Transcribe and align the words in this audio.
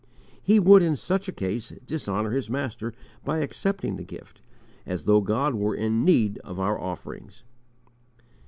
He 0.41 0.59
would 0.59 0.81
in 0.81 0.95
such 0.95 1.27
a 1.27 1.31
case 1.31 1.71
dishonour 1.85 2.31
his 2.31 2.49
Master 2.49 2.95
by 3.23 3.37
accepting 3.37 3.97
the 3.97 4.03
gift, 4.03 4.41
as 4.83 5.03
though 5.03 5.21
God 5.21 5.53
were 5.53 5.75
in 5.75 6.03
need 6.03 6.39
of 6.39 6.57
our 6.59 6.79
offerings. 6.79 7.43